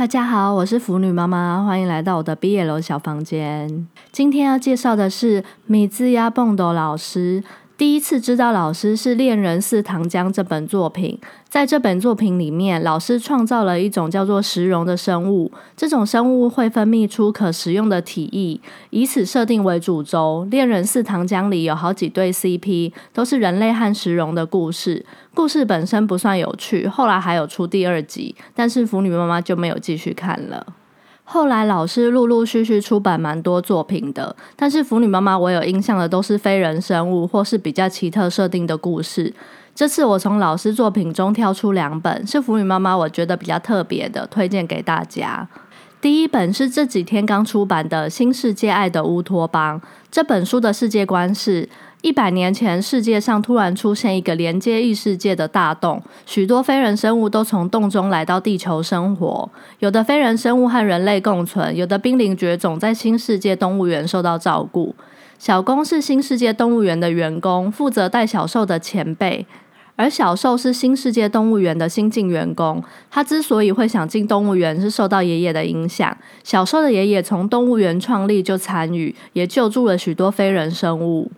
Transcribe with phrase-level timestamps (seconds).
[0.00, 3.86] 大家好，我是腐女妈妈，欢迎来到我的毕业楼小房间。
[4.10, 7.44] 今天要介绍的是米兹亚蹦斗老师。
[7.80, 15.50] 第一次知道老师是《恋人似糖浆》这本作品，在这本作品里面，老师创造了一种叫做石溶的生物。
[15.74, 18.60] 这种生物会分泌出可食用的体液，
[18.90, 20.44] 以此设定为主轴。
[20.50, 25.06] 《恋人似糖浆》里有好几对 CP，都是人类和石溶的故事。
[25.32, 30.66] 故事本身不算有趣，后来还有出第二集，但是腐女妈妈就没有继续看了。
[31.32, 39.32] 后来老师陆陆续续出版蛮多作品的，但是腐女妈妈我有印象的都是非人生物或是比较奇特设定的故事。
[39.72, 45.46] 这次我从老师作品中挑出两本，是腐女妈妈我觉得比较特别的，推荐给大家。
[46.00, 51.68] 第一本是这几天刚出版的《新世界爱的乌托邦》，这本书的世界观是。
[52.02, 59.50] 一百年前，世界上突然出现一个连接异世界的大洞，许多非人生物都从洞中来到地球生活。
[59.80, 64.94] 有的非人生物和人类共存，有的濒临绝种，在新世界动物园受到照顾。
[65.38, 69.46] 小公是新世界动物园的员工，负责带小兽的前辈，
[69.94, 72.82] 而小兽是新世界动物园的新进员工。
[73.10, 76.16] 他之所以会想进动物园，是受到爷爷的影响。
[76.42, 81.30] 小兽的爷爷从动物园创立就参与，也救助了许多非人生物。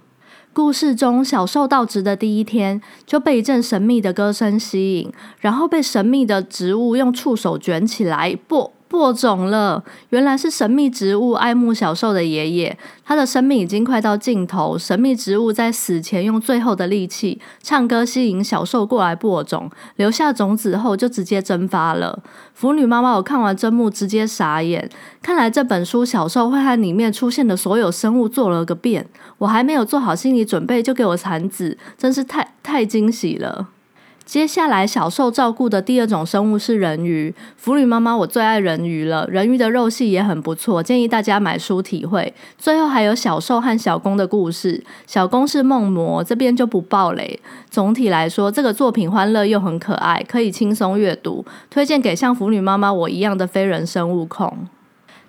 [0.55, 8.71] 故事中，小兽到职的第一天就被一阵神秘的歌声吸引，然后被神秘的植物用触手卷起来，不。
[8.93, 12.79] 播种了，原来是神秘植物爱慕小兽的爷爷。
[13.03, 22.23] 他的生命已经快到尽头，神秘植物在死前用最后的力气唱歌，吸引小兽过来播种，留下种子后就直接蒸发了。
[22.53, 24.87] 腐女妈妈，我看完真幕直接傻眼。
[25.23, 29.07] 看来这本书小兽会和里面出现的所有生物做了个遍，
[29.39, 33.69] 我还没有做好心理准备就给我产子，真是太太惊喜了。
[34.25, 37.35] 接下来，小受照顾的第二种生物是人鱼。
[37.57, 39.27] 腐女妈妈，我最爱人鱼了。
[39.29, 42.33] 人鱼的肉系也很不错，建议大家买书体会。
[42.57, 44.83] 最后还有小受和小公的故事。
[45.07, 47.39] 小公是梦魔，这边就不爆雷。
[47.69, 54.67] 总体来说，这个作品欢乐又很可爱，可以轻松阅读，推荐给像腐女妈妈我一样的非人生物控。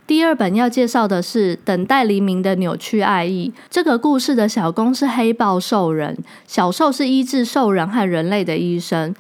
[0.06, 3.54] 第二本要介绍的是《等待黎明的扭曲爱意》。
[3.70, 9.16] 这个故事的小公是黑豹兽人，小兽是医治兽人和人类的医生。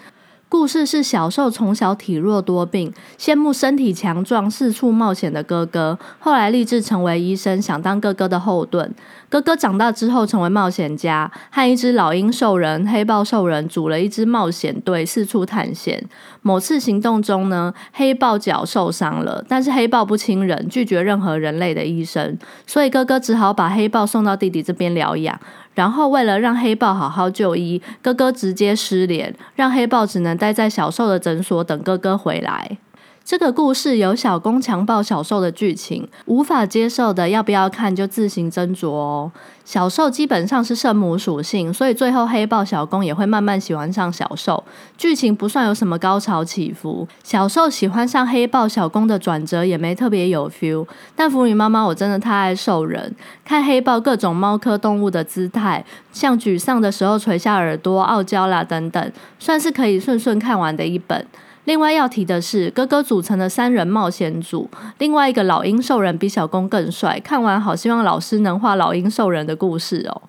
[0.54, 8.94] 故事是小兽从小体弱多病，羡慕身体强壮、四处冒险的哥哥，后来立志成为医生，想当哥哥的后盾。
[9.28, 16.08] 哥哥长大之后成为冒险家，和一只老鹰兽人、黑豹兽人组了一支冒险队，四处探险。
[16.44, 22.38] 某次行动中呢，黑豹脚受伤了，但是黑豹不亲人，拒绝任何人类的医生，
[22.68, 25.40] 所以哥哥只好把黑豹送到弟弟这边疗养。
[25.74, 32.78] 然后为了让黑豹好好就医，哥哥直接失联，让黑豹只能待在小兽的诊所等哥哥回来。
[33.26, 39.32] 这个故事有小公强暴小兽的剧情，无法接受的要不要看就自行斟酌哦。
[39.64, 44.62] 小兽基本上是圣母属性，所以最后黑豹小公也会慢慢喜欢上小兽。
[44.98, 50.86] 剧情不算有什么高潮起伏，小兽喜欢上黑豹小公的转折也没特别有 feel。
[51.16, 61.26] 但腐女妈妈我真的太爱兽人，看黑豹各种猫科动物的姿态，像沮丧的时候垂下耳朵、傲娇啦等等，算是可以顺顺看完的一本。
[61.66, 67.20] 另外要提的是，哥哥组成的三人冒险组，另外一个老鹰兽人比小公更帅。
[67.22, 70.22] 看完好希望老师能画老鹰兽人的故事哦。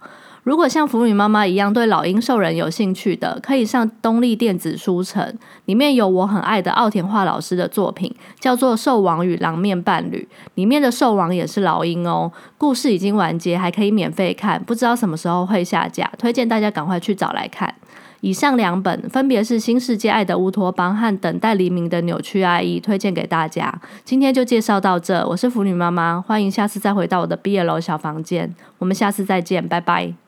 [0.45, 12.31] 如果像腐女妈妈一样对老鹰兽人有兴趣的，可以上东立电子书城，里面有我很爱的奥田画老师的作品，叫做《兽王与狼面伴侣》，里面的兽王也是老鹰哦。
[12.59, 17.75] 故事已经完结，还可以免费看，不知道什么时候会下架，推荐大家赶快去找来看。
[18.25, 23.71] 以上两本分别是《新世界爱的乌托邦》和《等待黎明的扭曲爱意》，推荐给大家。
[24.03, 30.24] 今天就介绍到这，我是腐女妈妈，欢迎下次再回到我的毕业楼小房间，我们下次再见，拜拜。